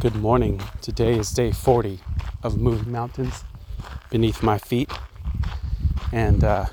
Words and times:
Good 0.00 0.16
morning. 0.16 0.62
Today 0.80 1.18
is 1.18 1.30
day 1.30 1.52
40 1.52 2.00
of 2.42 2.56
moving 2.56 2.90
mountains 2.90 3.44
beneath 4.08 4.42
my 4.42 4.56
feet. 4.56 4.90
And 6.10 6.42
uh, 6.42 6.64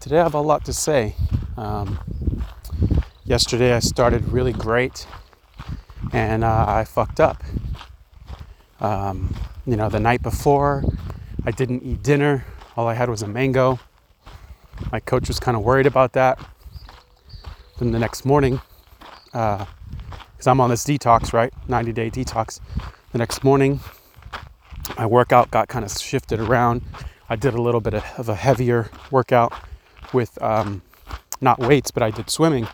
today 0.00 0.18
I 0.18 0.24
have 0.24 0.34
a 0.34 0.40
lot 0.40 0.64
to 0.64 0.72
say. 0.72 1.14
Um, 1.56 2.00
yesterday 3.24 3.72
I 3.72 3.78
started 3.78 4.32
really 4.32 4.52
great 4.52 5.06
and 6.12 6.42
uh, 6.42 6.64
I 6.66 6.82
fucked 6.82 7.20
up. 7.20 7.44
Um, 8.80 9.32
you 9.64 9.76
know, 9.76 9.88
the 9.88 10.00
night 10.00 10.20
before 10.20 10.82
I 11.46 11.52
didn't 11.52 11.84
eat 11.84 12.02
dinner, 12.02 12.44
all 12.76 12.88
I 12.88 12.94
had 12.94 13.08
was 13.08 13.22
a 13.22 13.28
mango. 13.28 13.78
My 14.90 14.98
coach 14.98 15.28
was 15.28 15.38
kind 15.38 15.56
of 15.56 15.62
worried 15.62 15.86
about 15.86 16.14
that. 16.14 16.44
Then 17.78 17.92
the 17.92 18.00
next 18.00 18.24
morning, 18.24 18.60
uh, 19.32 19.66
because 20.38 20.46
I'm 20.46 20.60
on 20.60 20.70
this 20.70 20.84
detox, 20.84 21.32
right? 21.32 21.52
90 21.66 21.92
day 21.92 22.10
detox. 22.10 22.60
The 23.10 23.18
next 23.18 23.42
morning, 23.42 23.80
my 24.96 25.04
workout 25.04 25.50
got 25.50 25.66
kind 25.66 25.84
of 25.84 25.90
shifted 25.90 26.38
around. 26.38 26.82
I 27.28 27.34
did 27.34 27.54
a 27.54 27.60
little 27.60 27.80
bit 27.80 27.94
of 27.94 28.28
a 28.28 28.36
heavier 28.36 28.88
workout 29.10 29.52
with 30.12 30.40
um, 30.40 30.82
not 31.40 31.58
weights, 31.58 31.90
but 31.90 32.04
I 32.04 32.12
did 32.12 32.30
swimming. 32.30 32.68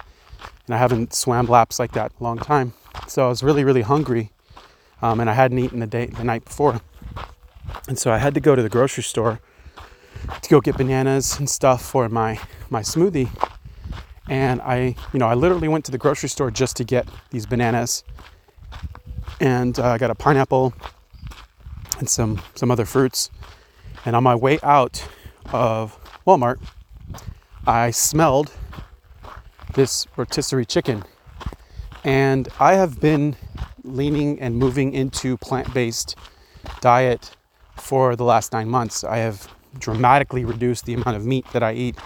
And 0.66 0.74
I 0.74 0.78
haven't 0.78 1.14
swam 1.14 1.46
laps 1.46 1.78
like 1.78 1.92
that 1.92 2.12
a 2.20 2.22
long 2.22 2.36
time. 2.36 2.74
So 3.08 3.24
I 3.24 3.28
was 3.30 3.42
really, 3.42 3.64
really 3.64 3.80
hungry. 3.80 4.30
Um, 5.00 5.18
and 5.18 5.30
I 5.30 5.32
hadn't 5.32 5.58
eaten 5.58 5.80
the 5.80 5.86
day 5.86 6.06
the 6.06 6.24
night 6.24 6.44
before. 6.44 6.82
And 7.88 7.98
so 7.98 8.12
I 8.12 8.18
had 8.18 8.34
to 8.34 8.40
go 8.40 8.54
to 8.54 8.62
the 8.62 8.68
grocery 8.68 9.04
store 9.04 9.40
to 10.42 10.50
go 10.50 10.60
get 10.60 10.76
bananas 10.76 11.38
and 11.38 11.48
stuff 11.48 11.82
for 11.82 12.10
my 12.10 12.38
my 12.68 12.82
smoothie 12.82 13.30
and 14.28 14.60
I, 14.62 14.96
you 15.12 15.18
know, 15.18 15.26
I 15.26 15.34
literally 15.34 15.68
went 15.68 15.84
to 15.86 15.92
the 15.92 15.98
grocery 15.98 16.28
store 16.28 16.50
just 16.50 16.76
to 16.76 16.84
get 16.84 17.08
these 17.30 17.46
bananas, 17.46 18.04
and 19.40 19.78
uh, 19.78 19.90
I 19.90 19.98
got 19.98 20.10
a 20.10 20.14
pineapple 20.14 20.74
and 21.98 22.08
some 22.08 22.40
some 22.54 22.70
other 22.70 22.84
fruits. 22.84 23.30
And 24.04 24.14
on 24.14 24.22
my 24.22 24.34
way 24.34 24.58
out 24.62 25.06
of 25.52 25.98
Walmart, 26.26 26.60
I 27.66 27.90
smelled 27.90 28.52
this 29.74 30.06
rotisserie 30.16 30.66
chicken, 30.66 31.04
and 32.04 32.48
I 32.60 32.74
have 32.74 33.00
been 33.00 33.36
leaning 33.82 34.40
and 34.40 34.56
moving 34.56 34.92
into 34.92 35.36
plant-based 35.36 36.16
diet 36.80 37.36
for 37.76 38.16
the 38.16 38.24
last 38.24 38.52
nine 38.52 38.68
months. 38.68 39.04
I 39.04 39.18
have 39.18 39.48
dramatically 39.78 40.44
reduced 40.44 40.86
the 40.86 40.94
amount 40.94 41.16
of 41.16 41.26
meat 41.26 41.46
that 41.52 41.62
I 41.62 41.74
eat. 41.74 41.96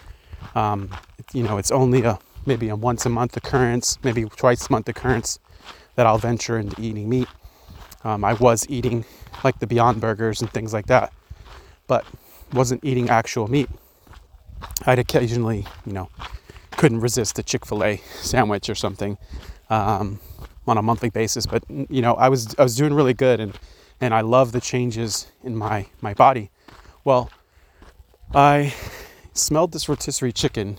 Um, 0.54 0.90
you 1.32 1.42
know, 1.42 1.58
it's 1.58 1.70
only 1.70 2.02
a 2.02 2.18
maybe 2.46 2.68
a 2.68 2.76
once 2.76 3.04
a 3.06 3.08
month 3.08 3.36
occurrence, 3.36 3.98
maybe 4.02 4.24
twice 4.24 4.68
a 4.68 4.72
month 4.72 4.88
occurrence 4.88 5.38
that 5.96 6.06
I'll 6.06 6.18
venture 6.18 6.58
into 6.58 6.80
eating 6.80 7.08
meat. 7.08 7.28
Um, 8.04 8.24
I 8.24 8.34
was 8.34 8.66
eating 8.68 9.04
like 9.44 9.58
the 9.58 9.66
Beyond 9.66 10.00
Burgers 10.00 10.40
and 10.40 10.50
things 10.50 10.72
like 10.72 10.86
that, 10.86 11.12
but 11.86 12.06
wasn't 12.52 12.84
eating 12.84 13.10
actual 13.10 13.48
meat. 13.48 13.68
I'd 14.86 14.98
occasionally, 14.98 15.66
you 15.84 15.92
know, 15.92 16.08
couldn't 16.72 17.00
resist 17.00 17.38
a 17.38 17.42
Chick 17.42 17.66
Fil 17.66 17.84
A 17.84 18.00
sandwich 18.20 18.70
or 18.70 18.74
something 18.74 19.18
um, 19.70 20.20
on 20.66 20.78
a 20.78 20.82
monthly 20.82 21.10
basis. 21.10 21.46
But 21.46 21.64
you 21.68 22.00
know, 22.00 22.14
I 22.14 22.28
was 22.28 22.54
I 22.58 22.62
was 22.62 22.76
doing 22.76 22.94
really 22.94 23.14
good, 23.14 23.40
and 23.40 23.58
and 24.00 24.14
I 24.14 24.20
love 24.22 24.52
the 24.52 24.60
changes 24.60 25.30
in 25.42 25.56
my 25.56 25.86
my 26.00 26.14
body. 26.14 26.50
Well, 27.04 27.30
I 28.34 28.74
smelled 29.34 29.72
this 29.72 29.88
rotisserie 29.88 30.32
chicken 30.32 30.78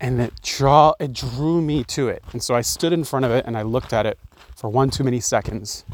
and 0.00 0.20
it 0.20 0.32
draw 0.42 0.94
it 0.98 1.12
drew 1.12 1.60
me 1.60 1.84
to 1.84 2.08
it. 2.08 2.24
And 2.32 2.42
so 2.42 2.54
I 2.54 2.62
stood 2.62 2.92
in 2.92 3.04
front 3.04 3.24
of 3.24 3.30
it 3.30 3.44
and 3.46 3.56
I 3.56 3.62
looked 3.62 3.92
at 3.92 4.06
it 4.06 4.18
for 4.56 4.68
one 4.68 4.90
too 4.90 5.04
many 5.04 5.20
seconds. 5.20 5.84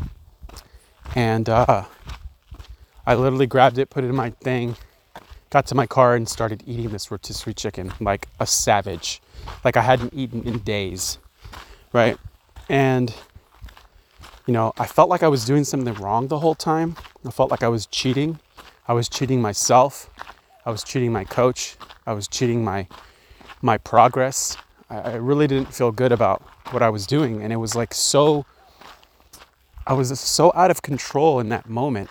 And 1.15 1.49
uh, 1.49 1.85
I 3.07 3.15
literally 3.15 3.47
grabbed 3.47 3.79
it, 3.79 3.91
put 3.91 4.05
it 4.05 4.09
in 4.09 4.17
my 4.17 4.31
thing, 4.31 4.77
got 5.51 5.67
to 5.67 5.75
my 5.75 5.87
car 5.87 6.15
and 6.15 6.29
started 6.29 6.63
eating 6.67 6.91
this 6.91 7.11
rotisserie 7.11 7.55
chicken 7.55 7.93
like 8.01 8.29
a 8.41 8.47
savage. 8.47 9.21
Like 9.65 9.77
I 9.77 9.83
hadn't 9.83 10.15
eaten 10.15 10.43
in 10.45 10.59
days. 10.61 11.19
Right? 11.93 12.19
And 12.69 13.15
you 14.47 14.53
know, 14.53 14.73
I 14.79 14.87
felt 14.87 15.09
like 15.09 15.25
I 15.25 15.29
was 15.29 15.45
doing 15.45 15.65
something 15.65 15.95
wrong 15.95 16.29
the 16.29 16.39
whole 16.39 16.55
time. 16.55 16.97
I 17.27 17.31
felt 17.31 17.51
like 17.51 17.65
I 17.65 17.69
was 17.69 17.87
cheating. 17.87 18.39
I 18.87 18.93
was 18.93 19.09
cheating 19.09 19.43
myself. 19.43 20.09
I 20.65 20.71
was 20.71 20.85
cheating 20.85 21.13
my 21.13 21.25
coach. 21.25 21.77
I 22.07 22.13
was 22.13 22.29
cheating 22.29 22.63
my 22.63 22.87
my 23.63 23.79
progress. 23.79 24.57
I, 24.89 25.17
really 25.17 25.49
didn't 25.49 25.75
feel 25.75 25.91
good 25.91 26.13
about 26.13 26.43
what 26.71 26.81
I 26.81 26.91
was 26.91 27.07
doing, 27.07 27.43
and 27.43 27.53
it 27.53 27.57
was 27.57 27.75
like 27.75 27.93
so. 27.93 28.47
I 29.87 29.95
was 29.95 30.19
so 30.19 30.53
out 30.55 30.71
of 30.71 30.83
control 30.83 31.41
in 31.41 31.49
that 31.49 31.69
moment, 31.69 32.09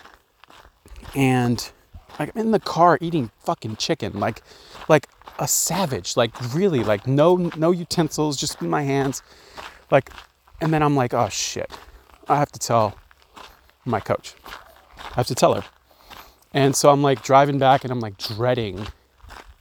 and 1.14 1.70
like 2.18 2.32
I'm 2.34 2.40
in 2.42 2.50
the 2.50 2.60
car 2.60 2.98
eating 3.00 3.30
fucking 3.44 3.76
chicken, 3.76 4.20
like 4.20 4.42
like 4.88 5.08
a 5.38 5.48
savage, 5.48 6.16
like 6.16 6.32
really, 6.54 6.84
like 6.84 7.06
no 7.06 7.50
no 7.56 7.70
utensils, 7.70 8.36
just 8.36 8.60
in 8.60 8.68
my 8.68 8.82
hands, 8.82 9.22
like, 9.90 10.10
and 10.60 10.72
then 10.72 10.82
I'm 10.82 10.96
like, 10.96 11.14
oh 11.14 11.30
shit, 11.30 11.70
I 12.28 12.36
have 12.36 12.52
to 12.52 12.58
tell 12.58 12.98
my 13.86 14.00
coach. 14.00 14.34
I 14.98 15.14
have 15.14 15.26
to 15.28 15.34
tell 15.34 15.54
her. 15.54 15.64
And 16.52 16.74
so 16.74 16.90
I'm 16.90 17.02
like 17.02 17.22
driving 17.22 17.58
back 17.58 17.84
and 17.84 17.92
I'm 17.92 18.00
like 18.00 18.18
dreading 18.18 18.86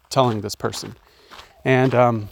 telling 0.10 0.42
this 0.42 0.56
person. 0.56 0.96
And 1.66 1.94
um, 1.94 2.30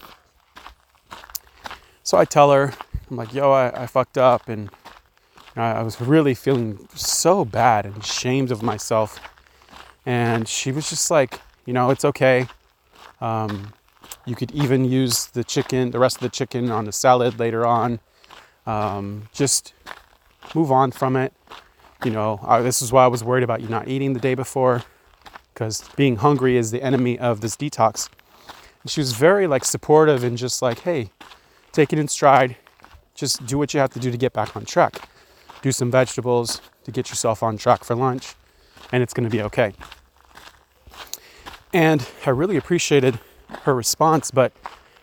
so 2.03 2.17
I 2.17 2.23
tell 2.23 2.51
her, 2.51 2.73
I'm 3.11 3.17
like, 3.17 3.33
yo, 3.33 3.51
I, 3.51 3.83
I 3.83 3.87
fucked 3.87 4.17
up. 4.17 4.47
And 4.47 4.69
I 5.57 5.83
was 5.83 5.99
really 5.99 6.33
feeling 6.33 6.87
so 6.95 7.43
bad 7.43 7.85
and 7.85 7.97
ashamed 7.97 8.51
of 8.51 8.63
myself. 8.63 9.19
And 10.05 10.47
she 10.47 10.71
was 10.71 10.89
just 10.89 11.11
like, 11.11 11.41
you 11.65 11.73
know, 11.73 11.89
it's 11.89 12.05
okay. 12.05 12.47
Um, 13.19 13.73
you 14.25 14.35
could 14.35 14.51
even 14.51 14.85
use 14.85 15.25
the 15.25 15.43
chicken, 15.43 15.91
the 15.91 15.99
rest 15.99 16.15
of 16.17 16.21
the 16.21 16.29
chicken 16.29 16.71
on 16.71 16.85
the 16.85 16.93
salad 16.93 17.39
later 17.39 17.65
on. 17.65 17.99
Um, 18.65 19.27
just 19.33 19.73
move 20.55 20.71
on 20.71 20.91
from 20.91 21.17
it 21.17 21.33
you 22.05 22.11
know, 22.11 22.39
I, 22.43 22.61
this 22.61 22.81
is 22.81 22.91
why 22.91 23.03
I 23.03 23.07
was 23.07 23.23
worried 23.23 23.43
about 23.43 23.61
you 23.61 23.69
not 23.69 23.87
eating 23.87 24.13
the 24.13 24.19
day 24.19 24.35
before, 24.35 24.83
because 25.53 25.87
being 25.95 26.17
hungry 26.17 26.57
is 26.57 26.71
the 26.71 26.81
enemy 26.81 27.17
of 27.17 27.41
this 27.41 27.55
detox. 27.55 28.09
And 28.83 28.91
she 28.91 28.99
was 28.99 29.13
very 29.13 29.47
like 29.47 29.65
supportive 29.65 30.23
and 30.23 30.37
just 30.37 30.61
like, 30.61 30.79
hey, 30.79 31.09
take 31.71 31.91
it 31.91 31.99
in 31.99 32.07
stride. 32.07 32.57
Just 33.15 33.45
do 33.45 33.57
what 33.57 33.73
you 33.73 33.79
have 33.79 33.91
to 33.91 33.99
do 33.99 34.11
to 34.11 34.17
get 34.17 34.33
back 34.33 34.55
on 34.55 34.65
track. 34.65 35.09
Do 35.61 35.71
some 35.71 35.89
vegetables 35.89 36.61
to 36.83 36.91
get 36.91 37.09
yourself 37.09 37.41
on 37.41 37.57
track 37.57 37.83
for 37.83 37.95
lunch, 37.95 38.35
and 38.91 39.01
it's 39.01 39.13
going 39.13 39.23
to 39.23 39.29
be 39.29 39.41
okay. 39.43 39.73
And 41.71 42.07
I 42.25 42.31
really 42.31 42.57
appreciated 42.57 43.19
her 43.63 43.73
response, 43.73 44.29
but 44.29 44.51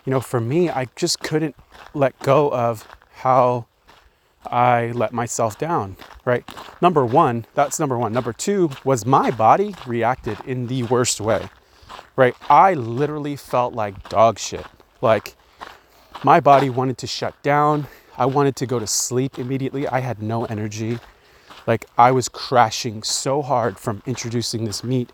you 0.05 0.11
know, 0.11 0.21
for 0.21 0.41
me, 0.41 0.69
I 0.69 0.87
just 0.97 1.21
couldn't 1.21 1.57
let 1.95 2.19
go 2.21 2.53
of 2.53 2.87
how 3.15 3.67
I 4.47 4.93
let 4.93 5.13
myself 5.13 5.59
down, 5.59 5.97
right? 6.25 6.49
Number 6.81 7.05
one, 7.05 7.47
that's 7.55 7.79
number 7.79 7.99
one. 7.99 8.13
Number 8.13 8.33
two 8.33 8.71
was 8.85 9.05
my 9.05 9.31
body 9.31 9.75
reacted 9.87 10.39
in 10.47 10.67
the 10.67 10.85
worst 10.85 11.21
way, 11.21 11.49
right? 12.21 12.37
I 12.51 12.75
literally 12.75 13.35
felt 13.35 13.73
like 13.73 14.11
dog 14.11 14.39
shit. 14.39 14.67
Like 15.01 15.37
my 16.23 16.39
body 16.39 16.69
wanted 16.69 16.99
to 16.99 17.07
shut 17.07 17.35
down. 17.43 17.87
I 18.19 18.27
wanted 18.27 18.57
to 18.57 18.67
go 18.67 18.79
to 18.79 18.87
sleep 18.87 19.39
immediately. 19.39 19.89
I 19.89 20.01
had 20.01 20.23
no 20.23 20.45
energy. 20.45 20.99
Like 21.67 21.87
I 21.97 22.11
was 22.13 22.29
crashing 22.29 23.03
so 23.05 23.41
hard 23.41 23.79
from 23.79 24.03
introducing 24.05 24.67
this 24.67 24.85
meat, 24.85 25.11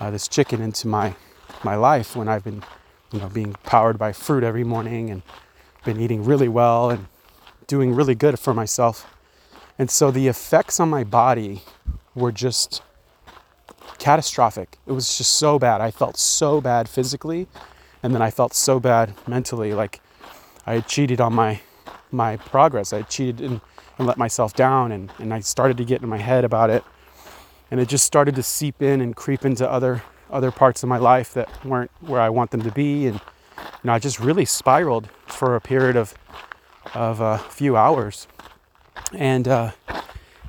uh, 0.00 0.10
this 0.10 0.26
chicken 0.26 0.60
into 0.60 0.88
my 0.88 1.14
my 1.62 1.76
life 1.76 2.16
when 2.16 2.28
I've 2.28 2.42
been, 2.42 2.64
you 3.12 3.20
know, 3.20 3.28
being 3.28 3.54
powered 3.62 3.96
by 3.96 4.12
fruit 4.12 4.42
every 4.42 4.64
morning 4.64 5.10
and 5.10 5.22
been 5.84 6.00
eating 6.00 6.24
really 6.24 6.48
well 6.48 6.90
and 6.90 7.06
doing 7.68 7.94
really 7.94 8.16
good 8.16 8.40
for 8.40 8.52
myself. 8.52 9.06
And 9.78 9.88
so 9.88 10.10
the 10.10 10.26
effects 10.26 10.80
on 10.80 10.90
my 10.90 11.04
body 11.04 11.62
were 12.12 12.32
just 12.32 12.82
catastrophic. 14.04 14.76
It 14.86 14.92
was 14.92 15.16
just 15.16 15.32
so 15.32 15.58
bad. 15.58 15.80
I 15.80 15.90
felt 15.90 16.18
so 16.18 16.60
bad 16.60 16.90
physically, 16.90 17.48
and 18.02 18.14
then 18.14 18.20
I 18.20 18.30
felt 18.30 18.52
so 18.52 18.78
bad 18.78 19.14
mentally. 19.26 19.72
Like 19.72 20.02
I 20.66 20.74
had 20.74 20.86
cheated 20.86 21.22
on 21.22 21.32
my 21.32 21.62
my 22.10 22.36
progress. 22.36 22.92
I 22.92 23.00
cheated 23.00 23.40
and, 23.40 23.62
and 23.96 24.06
let 24.06 24.18
myself 24.18 24.52
down, 24.52 24.92
and, 24.92 25.10
and 25.18 25.32
I 25.32 25.40
started 25.40 25.78
to 25.78 25.86
get 25.86 26.02
in 26.02 26.08
my 26.10 26.18
head 26.18 26.44
about 26.44 26.68
it. 26.68 26.84
And 27.70 27.80
it 27.80 27.88
just 27.88 28.04
started 28.04 28.34
to 28.34 28.42
seep 28.42 28.82
in 28.82 29.00
and 29.00 29.16
creep 29.16 29.42
into 29.42 29.68
other 29.68 30.02
other 30.30 30.50
parts 30.50 30.82
of 30.82 30.90
my 30.90 30.98
life 30.98 31.32
that 31.32 31.48
weren't 31.64 31.90
where 32.00 32.20
I 32.20 32.28
want 32.28 32.50
them 32.50 32.60
to 32.60 32.70
be. 32.70 33.06
And 33.06 33.18
you 33.56 33.84
know, 33.84 33.94
I 33.94 33.98
just 33.98 34.20
really 34.20 34.44
spiraled 34.44 35.08
for 35.28 35.56
a 35.56 35.62
period 35.62 35.96
of 35.96 36.12
of 36.92 37.20
a 37.20 37.38
few 37.38 37.74
hours. 37.74 38.28
And 39.14 39.48
uh, 39.48 39.70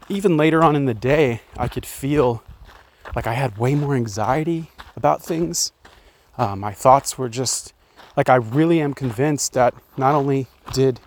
even 0.09 0.35
later 0.35 0.61
on 0.61 0.75
in 0.75 0.83
the 0.87 0.93
day, 0.93 1.39
I 1.55 1.69
could 1.69 1.85
feel 1.85 2.43
like 3.15 3.27
I 3.27 3.33
had 3.33 3.57
way 3.57 3.75
more 3.75 3.95
anxiety 3.95 4.71
about 4.95 5.23
things. 5.23 5.71
Uh, 6.37 6.55
my 6.55 6.73
thoughts 6.73 7.17
were 7.17 7.29
just 7.29 7.73
like 8.17 8.29
I 8.29 8.35
really 8.35 8.81
am 8.81 8.93
convinced 8.93 9.53
that 9.53 9.73
not 9.97 10.15
only 10.15 10.47
did 10.73 10.99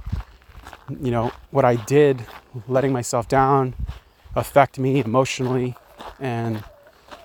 you 1.00 1.10
know, 1.10 1.32
what 1.50 1.64
I 1.64 1.76
did, 1.76 2.25
letting 2.66 2.93
myself 2.93 3.28
down, 3.28 3.75
affect 4.34 4.78
me 4.78 5.00
emotionally 5.00 5.76
and 6.19 6.64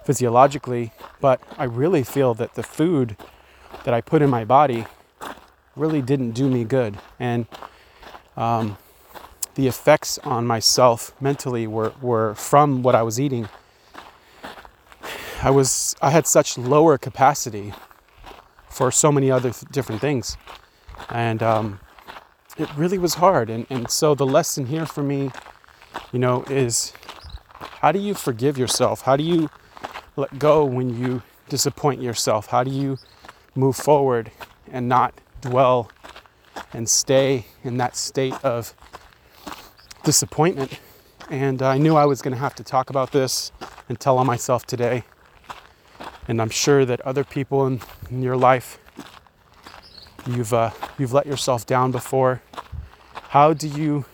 physiologically. 0.03 0.91
But 1.21 1.41
I 1.57 1.63
really 1.65 2.03
feel 2.03 2.33
that 2.35 2.55
the 2.55 2.63
food 2.63 3.15
that 3.85 3.93
I 3.93 4.01
put 4.01 4.21
in 4.21 4.29
my 4.29 4.43
body 4.45 4.85
really 5.75 6.01
didn't 6.01 6.31
do 6.31 6.49
me 6.49 6.63
good. 6.63 6.97
And 7.19 7.47
um, 8.35 8.77
the 9.55 9.67
effects 9.67 10.17
on 10.19 10.45
myself 10.45 11.13
mentally 11.21 11.67
were, 11.67 11.93
were 12.01 12.35
from 12.35 12.83
what 12.83 12.95
I 12.95 13.03
was 13.03 13.19
eating. 13.19 13.47
I 15.43 15.49
was 15.49 15.93
I 16.01 16.09
had 16.09 16.25
such 16.25 16.57
lower 16.57 16.97
capacity 16.97 17.73
for 18.69 18.91
so 18.91 19.11
many 19.11 19.29
other 19.29 19.51
th- 19.51 19.69
different 19.73 19.99
things, 19.99 20.37
and 21.09 21.43
um, 21.43 21.81
it 22.57 22.73
really 22.77 22.97
was 22.97 23.15
hard. 23.15 23.49
And 23.49 23.67
and 23.69 23.89
so 23.91 24.15
the 24.15 24.25
lesson 24.25 24.67
here 24.67 24.85
for 24.85 25.03
me, 25.03 25.31
you 26.13 26.19
know, 26.19 26.43
is 26.43 26.93
how 27.81 27.91
do 27.91 27.99
you 27.99 28.13
forgive 28.13 28.57
yourself? 28.57 29.01
How 29.01 29.17
do 29.17 29.23
you 29.25 29.49
let 30.15 30.39
go 30.39 30.63
when 30.63 30.97
you 30.97 31.21
disappoint 31.49 32.01
yourself? 32.01 32.47
How 32.47 32.63
do 32.63 32.71
you 32.71 32.97
move 33.53 33.75
forward 33.75 34.31
and 34.71 34.87
not 34.87 35.13
dwell 35.41 35.91
and 36.71 36.87
stay 36.87 37.47
in 37.65 37.75
that 37.79 37.97
state 37.97 38.35
of 38.45 38.73
disappointment? 40.05 40.79
And 41.29 41.61
I 41.61 41.77
knew 41.77 41.97
I 41.97 42.05
was 42.05 42.21
going 42.21 42.33
to 42.33 42.39
have 42.39 42.55
to 42.55 42.63
talk 42.63 42.89
about 42.89 43.11
this 43.11 43.51
and 43.89 43.99
tell 43.99 44.17
on 44.17 44.25
myself 44.25 44.65
today. 44.65 45.03
And 46.27 46.41
I'm 46.41 46.49
sure 46.49 46.85
that 46.85 47.01
other 47.01 47.23
people 47.23 47.67
in, 47.67 47.81
in 48.09 48.23
your 48.23 48.37
life, 48.37 48.79
you've, 50.27 50.53
uh, 50.53 50.71
you've 50.97 51.13
let 51.13 51.25
yourself 51.25 51.65
down 51.65 51.91
before. 51.91 52.41
How 53.29 53.53
do 53.53 53.67
you 53.67 54.05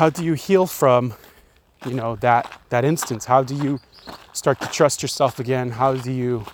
how 0.00 0.08
do 0.08 0.24
you 0.24 0.32
heal 0.32 0.66
from 0.66 1.12
you 1.84 1.92
know 1.92 2.16
that 2.16 2.58
that 2.70 2.86
instance? 2.86 3.26
How 3.26 3.42
do 3.42 3.54
you 3.54 3.80
start 4.32 4.58
to 4.62 4.66
trust 4.68 5.02
yourself 5.02 5.38
again? 5.38 5.72
How 5.72 5.94
do 5.94 6.10
you 6.10 6.46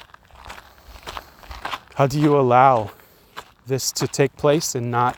how 1.95 2.09
do 2.09 2.21
you 2.21 2.37
allow 2.37 2.91
this 3.67 3.93
to 3.93 4.09
take 4.09 4.37
place 4.37 4.75
and 4.75 4.91
not 4.91 5.17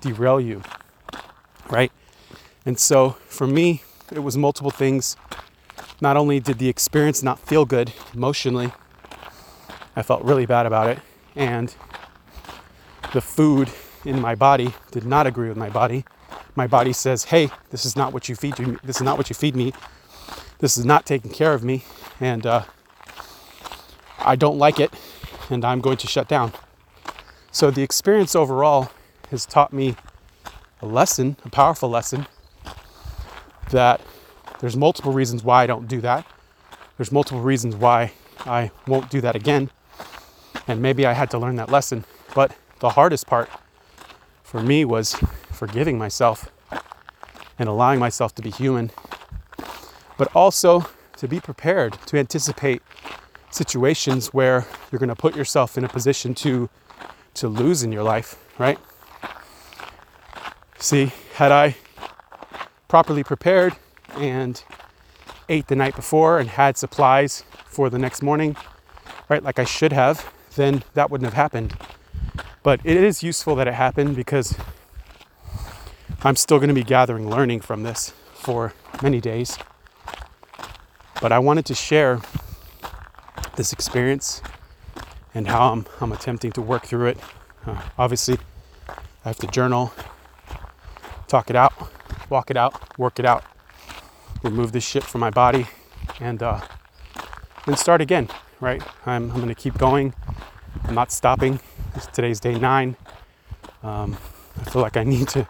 derail 0.00 0.40
you? 0.40 0.62
Right? 1.68 1.92
And 2.64 2.78
so 2.78 3.10
for 3.28 3.46
me 3.46 3.82
it 4.10 4.20
was 4.20 4.38
multiple 4.38 4.70
things 4.70 5.14
not 6.00 6.16
only 6.16 6.40
did 6.40 6.58
the 6.58 6.68
experience 6.68 7.22
not 7.22 7.38
feel 7.38 7.64
good 7.64 7.92
emotionally 8.14 8.72
i 9.94 10.02
felt 10.02 10.22
really 10.22 10.46
bad 10.46 10.66
about 10.66 10.88
it 10.88 10.98
and 11.34 11.74
the 13.12 13.20
food 13.20 13.70
in 14.04 14.20
my 14.20 14.34
body 14.34 14.72
did 14.90 15.04
not 15.04 15.26
agree 15.26 15.48
with 15.48 15.56
my 15.56 15.70
body 15.70 16.04
my 16.56 16.66
body 16.66 16.92
says, 16.94 17.24
"Hey, 17.24 17.50
this 17.70 17.84
is 17.84 17.94
not 17.94 18.12
what 18.14 18.28
you 18.28 18.34
feed 18.34 18.58
me. 18.58 18.76
This 18.82 18.96
is 18.96 19.02
not 19.02 19.18
what 19.18 19.28
you 19.28 19.34
feed 19.34 19.54
me. 19.54 19.74
This 20.58 20.78
is 20.78 20.86
not 20.86 21.04
taking 21.04 21.30
care 21.30 21.52
of 21.52 21.62
me, 21.62 21.84
and 22.18 22.46
uh, 22.46 22.62
I 24.18 24.36
don't 24.36 24.58
like 24.58 24.80
it, 24.80 24.92
and 25.50 25.64
I'm 25.64 25.82
going 25.82 25.98
to 25.98 26.06
shut 26.06 26.28
down." 26.28 26.52
So 27.52 27.70
the 27.70 27.82
experience 27.82 28.34
overall 28.34 28.90
has 29.30 29.44
taught 29.44 29.72
me 29.72 29.96
a 30.80 30.86
lesson, 30.86 31.36
a 31.44 31.50
powerful 31.50 31.90
lesson, 31.90 32.26
that 33.70 34.00
there's 34.60 34.76
multiple 34.76 35.12
reasons 35.12 35.44
why 35.44 35.62
I 35.64 35.66
don't 35.66 35.86
do 35.86 36.00
that. 36.00 36.26
There's 36.96 37.12
multiple 37.12 37.40
reasons 37.40 37.76
why 37.76 38.12
I 38.40 38.70
won't 38.86 39.10
do 39.10 39.20
that 39.20 39.36
again. 39.36 39.70
And 40.66 40.80
maybe 40.80 41.06
I 41.06 41.12
had 41.12 41.30
to 41.30 41.38
learn 41.38 41.56
that 41.56 41.70
lesson. 41.70 42.04
But 42.34 42.56
the 42.80 42.90
hardest 42.90 43.26
part 43.26 43.50
for 44.42 44.62
me 44.62 44.84
was 44.84 45.14
forgiving 45.50 45.98
myself 45.98 46.50
and 47.58 47.68
allowing 47.68 47.98
myself 47.98 48.34
to 48.36 48.42
be 48.42 48.50
human, 48.50 48.90
but 50.16 50.28
also 50.34 50.86
to 51.16 51.28
be 51.28 51.40
prepared 51.40 51.94
to 52.06 52.18
anticipate 52.18 52.82
situations 53.50 54.28
where 54.28 54.66
you're 54.90 54.98
going 54.98 55.08
to 55.08 55.14
put 55.14 55.34
yourself 55.34 55.78
in 55.78 55.84
a 55.84 55.88
position 55.88 56.34
to 56.34 56.68
to 57.34 57.48
lose 57.48 57.82
in 57.82 57.92
your 57.92 58.02
life, 58.02 58.36
right? 58.58 58.78
See, 60.78 61.12
had 61.34 61.52
I 61.52 61.76
properly 62.88 63.22
prepared 63.22 63.76
and 64.16 64.62
ate 65.48 65.68
the 65.68 65.76
night 65.76 65.94
before 65.94 66.38
and 66.38 66.48
had 66.48 66.76
supplies 66.76 67.44
for 67.66 67.90
the 67.90 67.98
next 67.98 68.22
morning, 68.22 68.56
right, 69.28 69.42
like 69.42 69.58
I 69.58 69.64
should 69.64 69.92
have, 69.92 70.32
then 70.56 70.82
that 70.94 71.10
wouldn't 71.10 71.26
have 71.26 71.34
happened. 71.34 71.76
But 72.62 72.80
it 72.84 72.96
is 72.96 73.22
useful 73.22 73.54
that 73.56 73.68
it 73.68 73.74
happened 73.74 74.16
because 74.16 74.56
I'm 76.24 76.36
still 76.36 76.58
going 76.58 76.68
to 76.68 76.74
be 76.74 76.82
gathering 76.82 77.30
learning 77.30 77.60
from 77.60 77.82
this 77.82 78.12
for 78.34 78.72
many 79.02 79.20
days. 79.20 79.58
But 81.20 81.32
I 81.32 81.38
wanted 81.38 81.64
to 81.66 81.74
share 81.74 82.20
this 83.56 83.72
experience 83.72 84.42
and 85.34 85.48
how 85.48 85.72
I'm, 85.72 85.86
I'm 86.00 86.12
attempting 86.12 86.52
to 86.52 86.62
work 86.62 86.86
through 86.86 87.06
it. 87.06 87.18
Uh, 87.66 87.80
obviously, 87.98 88.38
I 88.88 89.28
have 89.28 89.36
to 89.38 89.46
journal, 89.46 89.92
talk 91.28 91.50
it 91.50 91.56
out, 91.56 91.72
walk 92.30 92.50
it 92.50 92.56
out, 92.56 92.98
work 92.98 93.18
it 93.18 93.26
out, 93.26 93.44
remove 94.42 94.72
this 94.72 94.84
shit 94.84 95.02
from 95.02 95.20
my 95.20 95.30
body, 95.30 95.66
and 96.20 96.42
uh, 96.42 96.60
then 97.66 97.76
start 97.76 98.00
again, 98.00 98.28
right? 98.60 98.82
I'm, 99.06 99.30
I'm 99.32 99.48
to 99.48 99.54
keep 99.54 99.78
going. 99.78 100.14
I'm 100.84 100.94
not 100.94 101.10
stopping. 101.10 101.60
Today's 102.12 102.40
day 102.40 102.58
nine. 102.58 102.96
Um, 103.82 104.16
I 104.60 104.70
feel 104.70 104.82
like 104.82 104.96
I 104.96 105.04
need 105.14 105.28
to 105.28 105.48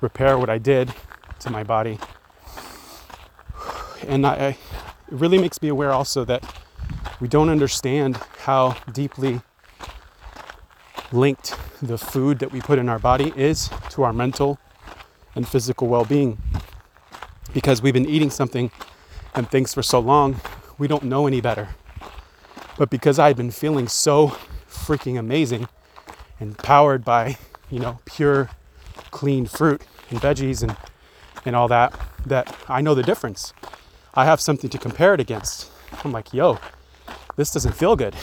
repair 0.00 0.38
what 0.38 0.50
I 0.50 0.58
did 0.58 0.92
to 1.40 1.50
my 1.50 1.62
body. 1.62 1.98
And 4.06 4.26
I, 4.26 4.34
I, 4.34 4.46
it 4.48 4.58
really 5.10 5.38
makes 5.38 5.62
me 5.62 5.68
aware 5.68 5.92
also 5.92 6.24
that 6.24 6.44
we 7.20 7.28
don't 7.28 7.48
understand 7.48 8.16
how 8.40 8.76
deeply 8.92 9.40
linked 11.12 11.56
the 11.80 11.96
food 11.96 12.38
that 12.40 12.52
we 12.52 12.60
put 12.60 12.78
in 12.78 12.88
our 12.88 12.98
body 12.98 13.32
is 13.36 13.70
to 13.90 14.02
our 14.02 14.12
mental 14.12 14.58
and 15.34 15.46
physical 15.46 15.88
well 15.88 16.04
being. 16.04 16.38
Because 17.54 17.80
we've 17.80 17.94
been 17.94 18.06
eating 18.06 18.28
something 18.28 18.70
and 19.34 19.50
things 19.50 19.72
for 19.72 19.82
so 19.82 19.98
long, 20.00 20.40
we 20.76 20.86
don't 20.86 21.04
know 21.04 21.26
any 21.26 21.40
better. 21.40 21.68
But 22.76 22.90
because 22.90 23.18
I'd 23.18 23.36
been 23.36 23.50
feeling 23.50 23.88
so 23.88 24.36
freaking 24.68 25.18
amazing 25.18 25.68
and 26.40 26.58
powered 26.58 27.04
by, 27.04 27.38
you 27.70 27.78
know, 27.78 28.00
pure, 28.04 28.50
clean 29.10 29.46
fruit, 29.46 29.82
and 30.10 30.20
veggies 30.20 30.62
and, 30.62 30.76
and 31.44 31.56
all 31.56 31.68
that, 31.68 31.98
that 32.26 32.54
I 32.68 32.80
know 32.80 32.94
the 32.94 33.02
difference. 33.02 33.54
I 34.14 34.24
have 34.24 34.40
something 34.40 34.68
to 34.70 34.78
compare 34.78 35.14
it 35.14 35.20
against. 35.20 35.70
I'm 36.04 36.12
like, 36.12 36.34
yo, 36.34 36.58
this 37.36 37.52
doesn't 37.52 37.74
feel 37.74 37.96
good. 37.96 38.14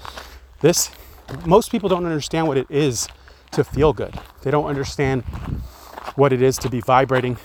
this, 0.60 0.90
most 1.46 1.70
people 1.70 1.88
don't 1.88 2.04
understand 2.04 2.48
what 2.48 2.56
it 2.56 2.66
is 2.68 3.08
to 3.52 3.64
feel 3.64 3.92
good. 3.92 4.18
They 4.42 4.50
don't 4.50 4.66
understand 4.66 5.22
what 6.16 6.32
it 6.32 6.42
is 6.42 6.58
to 6.58 6.68
be 6.68 6.80
vibrating 6.80 7.38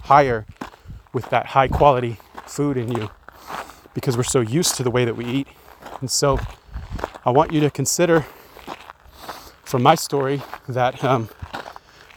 higher 0.00 0.46
with 1.14 1.30
that 1.30 1.46
high 1.46 1.68
quality 1.68 2.18
food 2.44 2.76
in 2.76 2.92
you 2.92 3.10
because 3.94 4.16
we're 4.16 4.24
so 4.24 4.40
used 4.40 4.74
to 4.74 4.82
the 4.82 4.90
way 4.90 5.04
that 5.04 5.16
we 5.16 5.24
eat. 5.24 5.48
And 6.00 6.10
so 6.10 6.38
I 7.24 7.30
want 7.30 7.52
you 7.52 7.60
to 7.60 7.70
consider 7.70 8.26
from 9.62 9.82
my 9.82 9.94
story 9.94 10.42
that 10.68 11.02
um, 11.02 11.30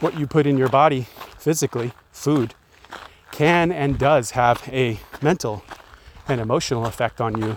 what 0.00 0.18
you 0.18 0.26
put 0.26 0.46
in 0.46 0.58
your 0.58 0.68
body 0.68 1.06
physically, 1.38 1.92
food, 2.12 2.54
can 3.30 3.72
and 3.72 3.98
does 3.98 4.32
have 4.32 4.68
a 4.68 4.98
mental 5.22 5.64
and 6.26 6.40
emotional 6.40 6.84
effect 6.84 7.20
on 7.20 7.40
you. 7.40 7.56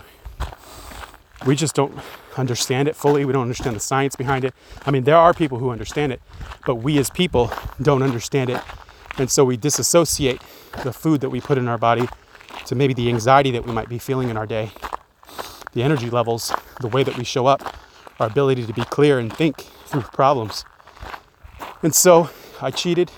We 1.44 1.56
just 1.56 1.74
don't 1.74 1.98
understand 2.36 2.88
it 2.88 2.96
fully. 2.96 3.24
We 3.24 3.32
don't 3.32 3.42
understand 3.42 3.76
the 3.76 3.80
science 3.80 4.16
behind 4.16 4.44
it. 4.44 4.54
I 4.86 4.90
mean, 4.90 5.04
there 5.04 5.16
are 5.16 5.34
people 5.34 5.58
who 5.58 5.70
understand 5.70 6.12
it, 6.12 6.22
but 6.64 6.76
we 6.76 6.98
as 6.98 7.10
people 7.10 7.52
don't 7.80 8.02
understand 8.02 8.50
it. 8.50 8.60
And 9.18 9.30
so 9.30 9.44
we 9.44 9.56
disassociate 9.56 10.40
the 10.82 10.92
food 10.92 11.20
that 11.20 11.30
we 11.30 11.40
put 11.40 11.58
in 11.58 11.68
our 11.68 11.78
body 11.78 12.08
to 12.66 12.74
maybe 12.74 12.94
the 12.94 13.08
anxiety 13.08 13.50
that 13.52 13.66
we 13.66 13.72
might 13.72 13.88
be 13.88 13.98
feeling 13.98 14.30
in 14.30 14.36
our 14.36 14.46
day, 14.46 14.70
the 15.72 15.82
energy 15.82 16.10
levels, 16.10 16.52
the 16.80 16.88
way 16.88 17.02
that 17.02 17.16
we 17.16 17.24
show 17.24 17.46
up, 17.46 17.76
our 18.20 18.26
ability 18.26 18.66
to 18.66 18.72
be 18.72 18.84
clear 18.84 19.18
and 19.18 19.32
think 19.32 19.62
through 19.86 20.02
problems. 20.02 20.64
And 21.82 21.94
so 21.94 22.30
I 22.60 22.70
cheated, 22.70 23.10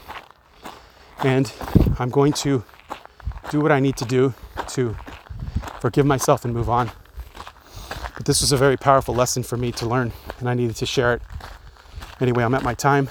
and 1.22 1.52
I'm 1.98 2.10
going 2.10 2.32
to 2.34 2.64
do 3.50 3.60
what 3.60 3.70
I 3.70 3.80
need 3.80 3.96
to 3.98 4.04
do 4.04 4.34
to 4.68 4.96
forgive 5.80 6.06
myself 6.06 6.44
and 6.44 6.54
move 6.54 6.70
on. 6.70 6.90
But 8.16 8.26
this 8.26 8.40
was 8.40 8.52
a 8.52 8.56
very 8.56 8.76
powerful 8.76 9.14
lesson 9.14 9.42
for 9.42 9.56
me 9.56 9.70
to 9.72 9.86
learn, 9.86 10.12
and 10.38 10.48
I 10.48 10.54
needed 10.54 10.76
to 10.76 10.86
share 10.86 11.14
it. 11.14 11.22
Anyway, 12.20 12.42
I'm 12.42 12.54
at 12.54 12.62
my 12.62 12.74
time. 12.74 13.08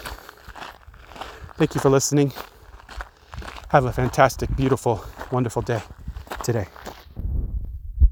Thank 1.57 1.75
you 1.75 1.81
for 1.81 1.89
listening. 1.89 2.33
Have 3.73 3.85
a 3.85 3.91
fantastic, 3.91 4.55
beautiful, 4.55 5.03
wonderful 5.31 5.63
day 5.63 5.81
today. 6.43 6.67